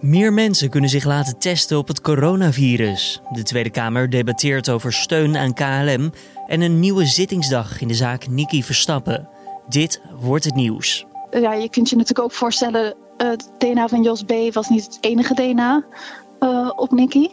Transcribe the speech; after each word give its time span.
Meer 0.00 0.32
mensen 0.32 0.70
kunnen 0.70 0.90
zich 0.90 1.04
laten 1.04 1.38
testen 1.38 1.78
op 1.78 1.88
het 1.88 2.00
coronavirus. 2.00 3.20
De 3.32 3.42
Tweede 3.42 3.70
Kamer 3.70 4.10
debatteert 4.10 4.68
over 4.68 4.92
steun 4.92 5.36
aan 5.36 5.54
KLM 5.54 6.12
en 6.46 6.60
een 6.60 6.80
nieuwe 6.80 7.06
zittingsdag 7.06 7.80
in 7.80 7.88
de 7.88 7.94
zaak 7.94 8.28
Nicky 8.28 8.62
Verstappen. 8.62 9.28
Dit 9.68 10.00
wordt 10.20 10.44
het 10.44 10.54
nieuws. 10.54 11.06
Ja, 11.30 11.52
je 11.52 11.68
kunt 11.68 11.88
je 11.88 11.96
natuurlijk 11.96 12.24
ook 12.24 12.32
voorstellen, 12.32 12.94
het 13.16 13.50
DNA 13.58 13.88
van 13.88 14.02
Jos 14.02 14.22
B. 14.22 14.32
was 14.52 14.68
niet 14.68 14.84
het 14.84 14.98
enige 15.00 15.34
DNA 15.34 15.84
uh, 16.40 16.70
op 16.76 16.90
Nicky. 16.90 17.28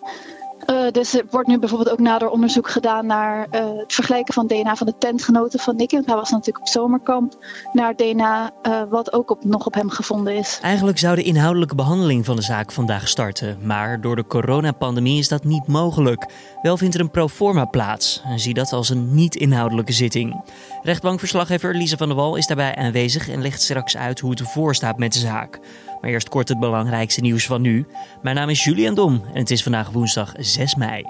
Uh, 0.69 0.91
dus 0.91 1.13
er 1.13 1.25
wordt 1.29 1.47
nu 1.47 1.59
bijvoorbeeld 1.59 1.89
ook 1.89 1.99
nader 1.99 2.29
onderzoek 2.29 2.69
gedaan 2.69 3.05
naar 3.05 3.47
uh, 3.51 3.59
het 3.77 3.93
vergelijken 3.93 4.33
van 4.33 4.47
DNA 4.47 4.75
van 4.75 4.87
de 4.87 4.97
tentgenoten 4.97 5.59
van 5.59 5.75
Nicky. 5.75 5.95
Want 5.95 6.05
hij 6.05 6.15
was 6.15 6.31
natuurlijk 6.31 6.65
op 6.65 6.71
zomerkamp. 6.71 7.33
Naar 7.73 7.95
DNA 7.95 8.51
uh, 8.63 8.81
wat 8.89 9.13
ook 9.13 9.29
op, 9.29 9.43
nog 9.43 9.65
op 9.65 9.73
hem 9.73 9.89
gevonden 9.89 10.35
is. 10.35 10.59
Eigenlijk 10.61 10.99
zou 10.99 11.15
de 11.15 11.23
inhoudelijke 11.23 11.75
behandeling 11.75 12.25
van 12.25 12.35
de 12.35 12.41
zaak 12.41 12.71
vandaag 12.71 13.07
starten. 13.07 13.57
Maar 13.63 14.01
door 14.01 14.15
de 14.15 14.27
coronapandemie 14.27 15.19
is 15.19 15.27
dat 15.27 15.43
niet 15.43 15.67
mogelijk. 15.67 16.25
Wel 16.61 16.77
vindt 16.77 16.95
er 16.95 17.01
een 17.01 17.11
proforma 17.11 17.65
plaats. 17.65 18.21
En 18.25 18.39
zie 18.39 18.53
dat 18.53 18.73
als 18.73 18.89
een 18.89 19.15
niet-inhoudelijke 19.15 19.93
zitting. 19.93 20.43
Rechtbankverslaggever 20.81 21.75
Lisa 21.75 21.97
van 21.97 22.07
der 22.07 22.17
Wal 22.17 22.35
is 22.35 22.47
daarbij 22.47 22.75
aanwezig 22.75 23.29
en 23.29 23.41
legt 23.41 23.61
straks 23.61 23.97
uit 23.97 24.19
hoe 24.19 24.29
het 24.29 24.39
ervoor 24.39 24.75
staat 24.75 24.97
met 24.97 25.13
de 25.13 25.19
zaak. 25.19 25.59
Maar 26.05 26.13
eerst 26.13 26.29
kort 26.29 26.49
het 26.49 26.59
belangrijkste 26.59 27.21
nieuws 27.21 27.45
van 27.45 27.61
nu. 27.61 27.85
Mijn 28.21 28.35
naam 28.35 28.49
is 28.49 28.63
Julian 28.63 28.95
Dom 28.95 29.23
en 29.33 29.39
het 29.39 29.51
is 29.51 29.63
vandaag 29.63 29.89
woensdag 29.89 30.33
6 30.37 30.75
mei. 30.75 31.03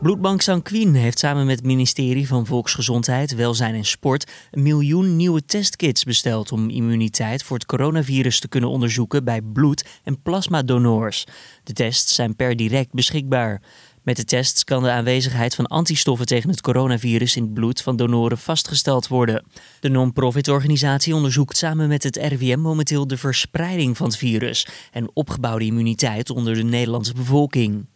Bloedbank 0.00 0.40
Sanquin 0.40 0.94
heeft 0.94 1.18
samen 1.18 1.46
met 1.46 1.56
het 1.56 1.66
ministerie 1.66 2.26
van 2.26 2.46
Volksgezondheid, 2.46 3.34
Welzijn 3.34 3.74
en 3.74 3.84
Sport 3.84 4.32
een 4.50 4.62
miljoen 4.62 5.16
nieuwe 5.16 5.44
testkits 5.44 6.04
besteld 6.04 6.52
om 6.52 6.70
immuniteit 6.70 7.42
voor 7.42 7.56
het 7.56 7.66
coronavirus 7.66 8.40
te 8.40 8.48
kunnen 8.48 8.70
onderzoeken 8.70 9.24
bij 9.24 9.42
bloed- 9.42 9.84
en 10.04 10.22
plasmadonors. 10.22 11.24
De 11.62 11.72
tests 11.72 12.14
zijn 12.14 12.36
per 12.36 12.56
direct 12.56 12.92
beschikbaar. 12.92 13.62
Met 14.08 14.16
de 14.16 14.24
tests 14.24 14.64
kan 14.64 14.82
de 14.82 14.90
aanwezigheid 14.90 15.54
van 15.54 15.66
antistoffen 15.66 16.26
tegen 16.26 16.50
het 16.50 16.60
coronavirus 16.60 17.36
in 17.36 17.42
het 17.42 17.54
bloed 17.54 17.82
van 17.82 17.96
donoren 17.96 18.38
vastgesteld 18.38 19.08
worden. 19.08 19.44
De 19.80 19.88
non-profit 19.88 20.48
organisatie 20.48 21.14
onderzoekt 21.14 21.56
samen 21.56 21.88
met 21.88 22.02
het 22.02 22.16
RIVM 22.16 22.58
momenteel 22.58 23.06
de 23.06 23.16
verspreiding 23.16 23.96
van 23.96 24.06
het 24.06 24.16
virus 24.16 24.66
en 24.92 25.10
opgebouwde 25.14 25.64
immuniteit 25.64 26.30
onder 26.30 26.54
de 26.54 26.62
Nederlandse 26.62 27.12
bevolking. 27.12 27.86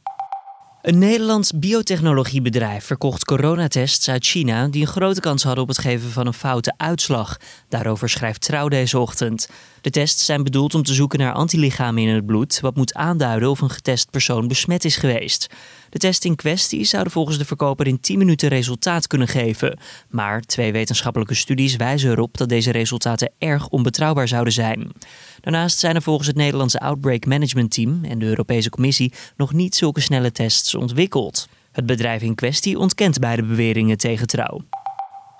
Een 0.82 0.98
Nederlands 0.98 1.52
biotechnologiebedrijf 1.52 2.84
verkocht 2.84 3.24
coronatests 3.24 4.08
uit 4.08 4.26
China 4.26 4.68
die 4.68 4.80
een 4.80 4.86
grote 4.86 5.20
kans 5.20 5.42
hadden 5.42 5.62
op 5.62 5.68
het 5.68 5.78
geven 5.78 6.10
van 6.10 6.26
een 6.26 6.32
foute 6.32 6.74
uitslag. 6.76 7.36
Daarover 7.68 8.08
schrijft 8.08 8.40
Trouw 8.40 8.68
deze 8.68 8.98
ochtend. 8.98 9.48
De 9.80 9.90
tests 9.90 10.24
zijn 10.24 10.42
bedoeld 10.42 10.74
om 10.74 10.82
te 10.82 10.94
zoeken 10.94 11.18
naar 11.18 11.32
antilichamen 11.32 12.02
in 12.02 12.14
het 12.14 12.26
bloed, 12.26 12.60
wat 12.60 12.76
moet 12.76 12.94
aanduiden 12.94 13.50
of 13.50 13.60
een 13.60 13.70
getest 13.70 14.10
persoon 14.10 14.48
besmet 14.48 14.84
is 14.84 14.96
geweest. 14.96 15.46
De 15.92 15.98
test 15.98 16.24
in 16.24 16.36
kwestie 16.36 16.84
zouden 16.84 17.12
volgens 17.12 17.38
de 17.38 17.44
verkoper 17.44 17.86
in 17.86 18.00
10 18.00 18.18
minuten 18.18 18.48
resultaat 18.48 19.06
kunnen 19.06 19.28
geven. 19.28 19.78
Maar 20.10 20.40
twee 20.40 20.72
wetenschappelijke 20.72 21.34
studies 21.34 21.76
wijzen 21.76 22.10
erop 22.10 22.36
dat 22.36 22.48
deze 22.48 22.70
resultaten 22.70 23.32
erg 23.38 23.68
onbetrouwbaar 23.68 24.28
zouden 24.28 24.52
zijn. 24.52 24.92
Daarnaast 25.40 25.78
zijn 25.78 25.94
er 25.94 26.02
volgens 26.02 26.26
het 26.26 26.36
Nederlandse 26.36 26.80
Outbreak 26.80 27.26
Management 27.26 27.70
Team 27.70 28.04
en 28.04 28.18
de 28.18 28.26
Europese 28.26 28.70
Commissie 28.70 29.12
nog 29.36 29.52
niet 29.52 29.74
zulke 29.74 30.00
snelle 30.00 30.32
tests 30.32 30.74
ontwikkeld. 30.74 31.48
Het 31.72 31.86
bedrijf 31.86 32.22
in 32.22 32.34
kwestie 32.34 32.78
ontkent 32.78 33.18
beide 33.18 33.42
beweringen 33.42 33.96
tegen 33.96 34.26
trouw. 34.26 34.60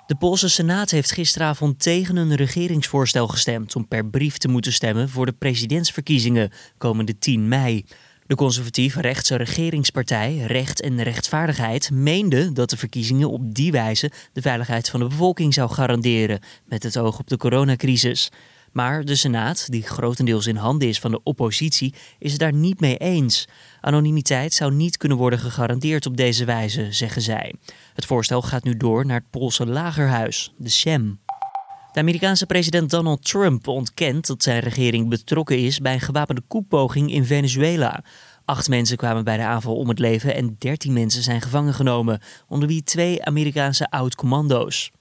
De 0.05 0.15
Poolse 0.15 0.49
Senaat 0.49 0.91
heeft 0.91 1.11
gisteravond 1.11 1.79
tegen 1.79 2.15
een 2.15 2.35
regeringsvoorstel 2.35 3.27
gestemd 3.27 3.75
om 3.75 3.87
per 3.87 4.05
brief 4.05 4.37
te 4.37 4.47
moeten 4.47 4.73
stemmen 4.73 5.09
voor 5.09 5.25
de 5.25 5.31
presidentsverkiezingen 5.31 6.51
komende 6.77 7.17
10 7.17 7.47
mei. 7.47 7.85
De 8.33 8.39
conservatief 8.39 8.95
rechtse 8.95 9.35
regeringspartij 9.35 10.37
Recht 10.37 10.81
en 10.81 11.03
Rechtvaardigheid 11.03 11.91
meende 11.91 12.51
dat 12.51 12.69
de 12.69 12.77
verkiezingen 12.77 13.29
op 13.29 13.53
die 13.53 13.71
wijze 13.71 14.11
de 14.33 14.41
veiligheid 14.41 14.89
van 14.89 14.99
de 14.99 15.07
bevolking 15.07 15.53
zou 15.53 15.69
garanderen 15.69 16.39
met 16.65 16.83
het 16.83 16.97
oog 16.97 17.19
op 17.19 17.27
de 17.27 17.37
coronacrisis. 17.37 18.31
Maar 18.71 19.05
de 19.05 19.15
Senaat, 19.15 19.71
die 19.71 19.83
grotendeels 19.83 20.47
in 20.47 20.55
handen 20.55 20.87
is 20.87 20.99
van 20.99 21.11
de 21.11 21.23
oppositie, 21.23 21.93
is 22.19 22.31
het 22.31 22.39
daar 22.39 22.53
niet 22.53 22.79
mee 22.79 22.97
eens. 22.97 23.47
Anonimiteit 23.81 24.53
zou 24.53 24.73
niet 24.73 24.97
kunnen 24.97 25.17
worden 25.17 25.39
gegarandeerd 25.39 26.05
op 26.05 26.17
deze 26.17 26.45
wijze, 26.45 26.87
zeggen 26.91 27.21
zij. 27.21 27.53
Het 27.93 28.05
voorstel 28.05 28.41
gaat 28.41 28.63
nu 28.63 28.77
door 28.77 29.05
naar 29.05 29.19
het 29.19 29.29
Poolse 29.29 29.65
lagerhuis, 29.65 30.53
de 30.57 30.69
Sejm. 30.69 31.19
De 31.93 31.99
Amerikaanse 31.99 32.45
president 32.45 32.89
Donald 32.89 33.25
Trump 33.25 33.67
ontkent 33.67 34.27
dat 34.27 34.43
zijn 34.43 34.59
regering 34.59 35.09
betrokken 35.09 35.57
is 35.57 35.79
bij 35.79 35.93
een 35.93 35.99
gewapende 35.99 36.41
koepoging 36.47 37.11
in 37.11 37.25
Venezuela. 37.25 38.03
Acht 38.45 38.69
mensen 38.69 38.97
kwamen 38.97 39.23
bij 39.23 39.37
de 39.37 39.43
aanval 39.43 39.75
om 39.75 39.89
het 39.89 39.99
leven 39.99 40.35
en 40.35 40.55
dertien 40.59 40.93
mensen 40.93 41.23
zijn 41.23 41.41
gevangen 41.41 41.73
genomen, 41.73 42.21
onder 42.47 42.67
wie 42.67 42.83
twee 42.83 43.25
Amerikaanse 43.25 43.89
oud-commando's. 43.89 44.91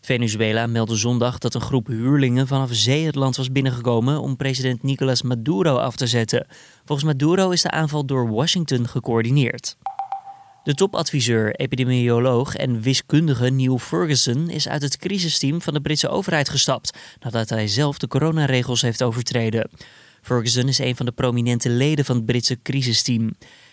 Venezuela 0.00 0.66
meldde 0.66 0.96
zondag 0.96 1.38
dat 1.38 1.54
een 1.54 1.60
groep 1.60 1.86
huurlingen 1.86 2.46
vanaf 2.46 2.68
zee 2.72 3.06
het 3.06 3.14
land 3.14 3.36
was 3.36 3.52
binnengekomen 3.52 4.20
om 4.20 4.36
president 4.36 4.82
Nicolas 4.82 5.22
Maduro 5.22 5.76
af 5.76 5.96
te 5.96 6.06
zetten. 6.06 6.46
Volgens 6.84 7.08
Maduro 7.08 7.50
is 7.50 7.62
de 7.62 7.70
aanval 7.70 8.04
door 8.04 8.30
Washington 8.30 8.88
gecoördineerd. 8.88 9.76
De 10.66 10.74
topadviseur, 10.74 11.54
epidemioloog 11.54 12.54
en 12.54 12.80
wiskundige 12.80 13.50
Neil 13.50 13.78
Ferguson 13.78 14.50
is 14.50 14.68
uit 14.68 14.82
het 14.82 14.96
crisisteam 14.96 15.62
van 15.62 15.74
de 15.74 15.80
Britse 15.80 16.08
overheid 16.08 16.48
gestapt 16.48 16.98
nadat 17.20 17.48
hij 17.48 17.68
zelf 17.68 17.98
de 17.98 18.08
coronaregels 18.08 18.82
heeft 18.82 19.02
overtreden. 19.02 19.70
Ferguson 20.22 20.68
is 20.68 20.78
een 20.78 20.96
van 20.96 21.06
de 21.06 21.12
prominente 21.12 21.68
leden 21.68 22.04
van 22.04 22.16
het 22.16 22.24
Britse 22.24 22.58
crisisteam. 22.62 23.32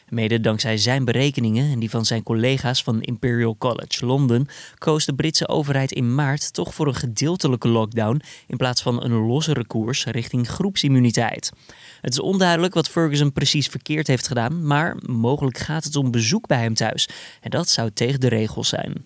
Mede 0.10 0.40
dankzij 0.40 0.78
zijn 0.78 1.06
berekeningen 1.06 1.72
en 1.72 1.80
die 1.80 1.90
van 1.90 2.06
zijn 2.06 2.24
collega's 2.24 2.84
van 2.84 3.02
Imperial 3.02 3.56
College 3.58 4.06
Londen 4.06 4.48
koos 4.78 5.06
de 5.06 5.14
Britse 5.14 5.48
overheid 5.48 5.92
in 5.92 6.16
maart 6.16 6.54
toch 6.54 6.74
voor 6.74 6.88
een 6.88 6.96
gedeeltelijke 6.96 7.68
lockdown 7.68 8.22
in 8.48 8.58
plaats 8.58 8.82
van 8.82 9.04
een 9.04 9.12
lossere 9.12 9.66
koers 9.66 10.06
richting 10.06 10.48
groepsimmuniteit. 10.48 11.52
Het 12.02 12.14
is 12.14 12.20
onduidelijk 12.20 12.74
wat 12.74 12.90
Ferguson 12.90 13.34
precies 13.34 13.68
verkeerd 13.68 14.08
heeft 14.08 14.28
gedaan, 14.28 14.66
maar 14.68 14.96
mogelijk 15.06 15.58
gaat 15.58 15.84
het 15.84 15.96
om 15.96 16.12
bezoek 16.12 16.48
bij 16.48 16.62
hem 16.62 16.74
thuis 16.74 17.10
en 17.42 17.50
dat 17.50 17.70
zou 17.70 17.92
tegen 17.92 18.20
de 18.20 18.30
regels 18.30 18.70
zijn. 18.70 19.06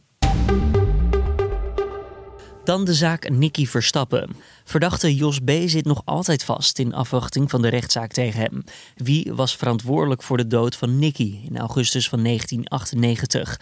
Dan 2.67 2.85
de 2.85 2.93
zaak 2.93 3.29
Nicky 3.29 3.65
Verstappen. 3.65 4.35
Verdachte 4.63 5.15
Jos 5.15 5.39
B. 5.39 5.51
zit 5.65 5.85
nog 5.85 6.01
altijd 6.05 6.43
vast 6.43 6.79
in 6.79 6.93
afwachting 6.93 7.49
van 7.49 7.61
de 7.61 7.67
rechtszaak 7.67 8.11
tegen 8.11 8.39
hem. 8.39 8.63
Wie 8.95 9.33
was 9.33 9.55
verantwoordelijk 9.55 10.23
voor 10.23 10.37
de 10.37 10.47
dood 10.47 10.75
van 10.75 10.99
Nicky 10.99 11.39
in 11.43 11.57
augustus 11.57 12.09
van 12.09 12.23
1998? 12.23 13.59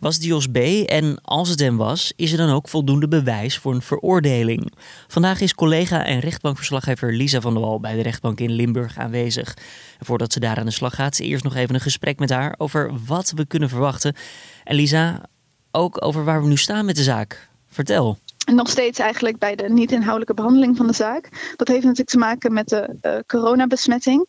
Was 0.00 0.14
het 0.14 0.24
Jos 0.24 0.46
B. 0.46 0.56
en 0.86 1.20
als 1.22 1.48
het 1.48 1.60
hem 1.60 1.76
was, 1.76 2.12
is 2.16 2.32
er 2.32 2.38
dan 2.38 2.50
ook 2.50 2.68
voldoende 2.68 3.08
bewijs 3.08 3.58
voor 3.58 3.74
een 3.74 3.82
veroordeling? 3.82 4.72
Vandaag 5.08 5.40
is 5.40 5.54
collega 5.54 6.04
en 6.04 6.20
rechtbankverslaggever 6.20 7.12
Lisa 7.12 7.40
van 7.40 7.52
der 7.52 7.62
Wal 7.62 7.80
bij 7.80 7.94
de 7.94 8.02
rechtbank 8.02 8.40
in 8.40 8.52
Limburg 8.52 8.98
aanwezig. 8.98 9.56
Voordat 10.00 10.32
ze 10.32 10.40
daar 10.40 10.58
aan 10.58 10.66
de 10.66 10.72
slag 10.72 10.94
gaat, 10.94 11.18
eerst 11.18 11.44
nog 11.44 11.54
even 11.54 11.74
een 11.74 11.80
gesprek 11.80 12.18
met 12.18 12.30
haar 12.30 12.54
over 12.56 12.90
wat 13.06 13.32
we 13.34 13.46
kunnen 13.46 13.68
verwachten. 13.68 14.14
En 14.64 14.74
Lisa, 14.74 15.22
ook 15.70 16.04
over 16.04 16.24
waar 16.24 16.42
we 16.42 16.48
nu 16.48 16.56
staan 16.56 16.84
met 16.84 16.96
de 16.96 17.02
zaak. 17.02 17.48
Vertel 17.70 18.18
nog 18.54 18.68
steeds 18.68 18.98
eigenlijk 18.98 19.38
bij 19.38 19.54
de 19.54 19.68
niet-inhoudelijke 19.68 20.34
behandeling 20.34 20.76
van 20.76 20.86
de 20.86 20.92
zaak. 20.92 21.54
Dat 21.56 21.68
heeft 21.68 21.82
natuurlijk 21.82 22.10
te 22.10 22.18
maken 22.18 22.52
met 22.52 22.68
de 22.68 22.96
uh, 23.02 23.16
coronabesmetting. 23.26 24.26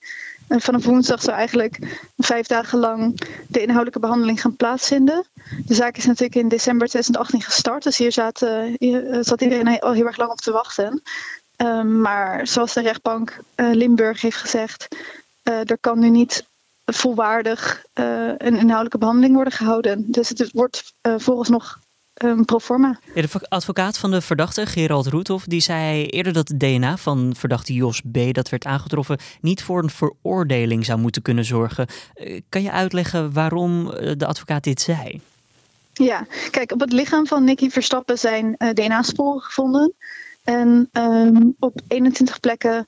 Uh, 0.47 0.59
vanaf 0.59 0.85
woensdag 0.85 1.22
zou 1.22 1.38
eigenlijk 1.38 1.80
vijf 2.18 2.47
dagen 2.47 2.80
lang 2.80 3.22
de 3.47 3.62
inhoudelijke 3.62 4.00
behandeling 4.00 4.41
gaan 4.41 4.56
plaatsvinden. 4.56 5.25
De 5.66 5.74
zaak 5.74 5.97
is 5.97 6.06
natuurlijk 6.06 6.35
in 6.35 6.47
december 6.47 6.88
2018 6.88 7.41
gestart, 7.41 7.84
dus 7.84 7.97
hier 7.97 8.12
zat, 8.12 8.46
hier, 8.78 9.18
zat 9.22 9.41
iedereen 9.41 9.80
al 9.80 9.94
heel 9.94 10.06
erg 10.06 10.18
lang 10.18 10.31
op 10.31 10.41
te 10.41 10.51
wachten. 10.51 11.01
Ehm, 11.56 12.01
maar 12.01 12.47
zoals 12.47 12.74
de 12.74 12.81
rechtbank 12.81 13.40
Limburg 13.56 14.21
heeft 14.21 14.38
gezegd, 14.38 14.88
er 15.44 15.77
kan 15.80 16.00
nu 16.00 16.10
niet 16.10 16.45
volwaardig 16.86 17.83
een 17.94 18.57
inhoudelijke 18.57 18.98
behandeling 18.98 19.33
worden 19.33 19.54
gehouden. 19.54 20.06
Dus 20.12 20.30
het 20.30 20.51
wordt 20.51 20.94
volgens 21.01 21.50
nog 21.50 21.80
um. 22.24 22.45
Ja, 23.13 23.21
de 23.21 23.30
advocaat 23.50 23.98
van 23.98 24.12
de 24.12 24.21
verdachte, 24.21 24.66
Gerald 24.66 25.07
Roethoff, 25.07 25.45
die 25.45 25.62
zei 25.62 26.06
eerder 26.06 26.33
dat 26.33 26.48
het 26.48 26.60
DNA 26.60 26.98
van 26.98 27.33
verdachte 27.38 27.74
Jos 27.74 28.01
B. 28.12 28.18
dat 28.31 28.50
werd 28.50 28.66
aangetroffen 28.66 29.18
niet 29.42 29.63
voor 29.63 29.83
een 29.83 29.89
veroordeling 29.89 30.86
zou 30.86 31.00
moeten 31.00 31.21
kunnen 31.21 31.45
zorgen. 31.45 31.88
Uh, 32.16 32.39
kan 32.50 32.62
je 32.62 32.71
uitleggen 32.71 33.33
waarom 33.33 33.88
uh, 33.88 34.12
de 34.18 34.25
advocaat 34.25 34.63
dit 34.63 34.81
zei? 34.81 35.21
Ja, 35.94 36.25
kijk, 36.51 36.71
op 36.71 36.80
het 36.80 36.92
lichaam 36.92 37.27
van 37.27 37.44
Nicky 37.44 37.69
Verstappen 37.69 38.18
zijn 38.18 38.56
uh, 38.57 38.69
DNA-sporen 38.69 39.42
gevonden. 39.42 39.94
En 40.44 40.89
um, 40.94 41.56
op 41.60 41.81
21 41.88 42.39
plekken 42.39 42.88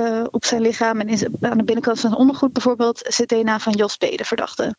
uh, 0.00 0.24
op 0.30 0.44
zijn 0.44 0.60
lichaam 0.60 1.00
en 1.00 1.08
in, 1.08 1.36
aan 1.40 1.58
de 1.58 1.64
binnenkant 1.64 2.00
van 2.00 2.10
zijn 2.10 2.20
ondergoed 2.20 2.52
bijvoorbeeld 2.52 3.00
zit 3.08 3.28
DNA 3.28 3.58
van 3.58 3.72
Jos 3.72 3.96
B, 3.96 4.00
de 4.00 4.24
verdachte. 4.24 4.74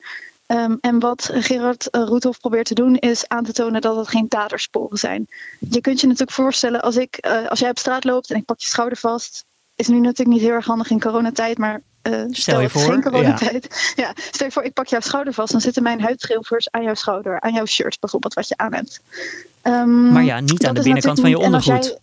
Um, 0.54 0.78
en 0.82 1.00
wat 1.00 1.30
Gerard 1.34 1.88
uh, 1.92 2.04
Roethoff 2.04 2.40
probeert 2.40 2.66
te 2.66 2.74
doen 2.74 2.96
is 2.96 3.28
aan 3.28 3.44
te 3.44 3.54
tonen 3.54 3.82
dat 3.82 3.96
het 3.96 4.08
geen 4.08 4.26
dadersporen 4.30 4.98
zijn. 4.98 5.28
Je 5.60 5.82
kunt 5.82 6.02
je 6.02 6.08
natuurlijk 6.08 6.32
voorstellen 6.32 6.82
als, 6.82 6.96
ik, 6.96 7.26
uh, 7.28 7.48
als 7.48 7.60
jij 7.60 7.70
op 7.70 7.80
straat 7.80 8.04
loopt 8.04 8.32
en 8.32 8.38
ik 8.38 8.46
pak 8.46 8.60
je 8.60 8.68
schouder 8.68 8.98
vast 8.98 9.46
is 9.76 9.88
nu 9.88 10.00
natuurlijk 10.00 10.30
niet 10.30 10.42
heel 10.42 10.56
erg 10.56 10.66
handig 10.66 10.90
in 10.90 11.00
coronatijd, 11.00 11.58
maar 11.58 11.82
uh, 12.04 12.14
stel, 12.14 12.28
stel 12.32 12.60
je 12.62 12.70
voor, 12.70 12.82
geen 12.82 13.02
coronatijd. 13.02 13.94
Ja. 13.96 14.04
ja. 14.04 14.14
stel 14.32 14.46
je 14.46 14.52
voor, 14.52 14.64
ik 14.64 14.74
pak 14.74 14.88
jouw 14.88 15.00
schouder 15.00 15.34
vast, 15.34 15.52
dan 15.52 15.62
zitten 15.62 15.84
mijn 15.84 16.02
huidschilfers 16.02 16.72
aan 16.72 16.84
jouw 16.84 16.94
schouder, 16.94 17.42
aan 17.42 17.54
jouw 17.54 17.66
shirt 17.66 18.00
bijvoorbeeld, 18.00 18.34
wat 18.34 18.48
je 18.48 18.58
aan 18.58 18.74
hebt. 18.74 19.02
Um, 19.64 20.12
maar 20.12 20.24
ja, 20.24 20.40
niet 20.40 20.66
aan 20.66 20.74
de 20.74 20.82
binnenkant 20.82 21.20
van 21.20 21.30
je 21.30 21.38
ondergoed. 21.38 21.98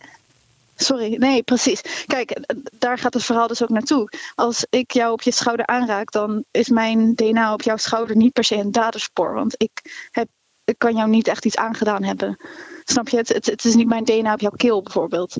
Sorry, 0.81 1.15
nee, 1.15 1.43
precies. 1.43 1.81
Kijk, 2.05 2.37
daar 2.79 2.97
gaat 2.97 3.13
het 3.13 3.23
verhaal 3.23 3.47
dus 3.47 3.63
ook 3.63 3.69
naartoe. 3.69 4.09
Als 4.35 4.65
ik 4.69 4.91
jou 4.91 5.11
op 5.11 5.21
je 5.21 5.31
schouder 5.31 5.65
aanraak, 5.65 6.11
dan 6.11 6.43
is 6.51 6.69
mijn 6.69 7.15
DNA 7.15 7.53
op 7.53 7.61
jouw 7.61 7.77
schouder 7.77 8.15
niet 8.15 8.33
per 8.33 8.43
se 8.43 8.55
een 8.55 8.71
daderspoor. 8.71 9.33
Want 9.33 9.55
ik, 9.57 10.07
heb, 10.11 10.27
ik 10.63 10.75
kan 10.77 10.95
jou 10.95 11.09
niet 11.09 11.27
echt 11.27 11.45
iets 11.45 11.55
aangedaan 11.55 12.03
hebben. 12.03 12.37
Snap 12.83 13.09
je? 13.09 13.17
Het, 13.17 13.27
het, 13.29 13.45
het 13.45 13.65
is 13.65 13.75
niet 13.75 13.87
mijn 13.87 14.03
DNA 14.03 14.33
op 14.33 14.39
jouw 14.39 14.51
keel 14.55 14.81
bijvoorbeeld. 14.81 15.35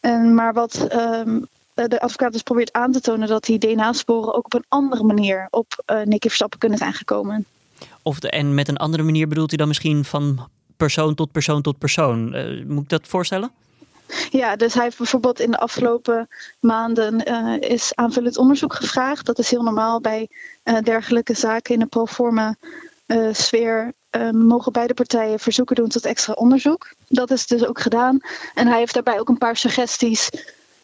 En, 0.00 0.34
maar 0.34 0.52
wat 0.52 0.86
um, 0.92 1.46
de 1.74 2.00
advocaat 2.00 2.32
dus 2.32 2.42
probeert 2.42 2.72
aan 2.72 2.92
te 2.92 3.00
tonen, 3.00 3.28
dat 3.28 3.44
die 3.44 3.58
DNA-sporen 3.58 4.34
ook 4.34 4.44
op 4.44 4.54
een 4.54 4.64
andere 4.68 5.04
manier 5.04 5.46
op 5.50 5.82
uh, 5.86 6.02
Nicky 6.02 6.26
Verstappen 6.26 6.58
kunnen 6.58 6.78
zijn 6.78 6.92
gekomen. 6.92 7.46
Of 8.02 8.20
de, 8.20 8.30
en 8.30 8.54
met 8.54 8.68
een 8.68 8.76
andere 8.76 9.02
manier 9.02 9.28
bedoelt 9.28 9.48
hij 9.48 9.58
dan 9.58 9.68
misschien 9.68 10.04
van 10.04 10.48
persoon 10.76 11.14
tot 11.14 11.32
persoon 11.32 11.62
tot 11.62 11.78
persoon. 11.78 12.34
Uh, 12.34 12.64
moet 12.66 12.82
ik 12.82 12.88
dat 12.88 13.06
voorstellen? 13.06 13.50
Ja, 14.30 14.56
dus 14.56 14.74
hij 14.74 14.82
heeft 14.82 14.98
bijvoorbeeld 14.98 15.40
in 15.40 15.50
de 15.50 15.58
afgelopen 15.58 16.28
maanden 16.60 17.28
uh, 17.28 17.70
is 17.70 17.94
aanvullend 17.94 18.38
onderzoek 18.38 18.74
gevraagd. 18.74 19.26
Dat 19.26 19.38
is 19.38 19.50
heel 19.50 19.62
normaal 19.62 20.00
bij 20.00 20.28
uh, 20.64 20.78
dergelijke 20.78 21.34
zaken 21.34 21.74
in 21.74 21.80
de 21.80 21.86
proforma 21.86 22.56
uh, 23.06 23.28
sfeer. 23.32 23.92
mogen 24.32 24.72
beide 24.72 24.94
partijen 24.94 25.38
verzoeken 25.38 25.76
doen 25.76 25.88
tot 25.88 26.04
extra 26.04 26.32
onderzoek. 26.32 26.94
Dat 27.08 27.30
is 27.30 27.46
dus 27.46 27.64
ook 27.66 27.80
gedaan. 27.80 28.20
En 28.54 28.66
hij 28.66 28.78
heeft 28.78 28.94
daarbij 28.94 29.20
ook 29.20 29.28
een 29.28 29.38
paar 29.38 29.56
suggesties 29.56 30.30